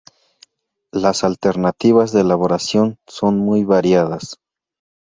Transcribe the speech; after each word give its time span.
Las 0.91 1.23
alternativas 1.23 2.11
de 2.11 2.21
elaboración 2.21 2.97
son 3.05 3.37
muy 3.37 3.65
variadas. 3.65 4.37